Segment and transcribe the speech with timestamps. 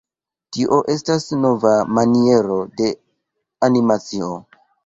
[0.55, 2.91] Tio estas nova maniero de
[3.69, 4.35] animacio.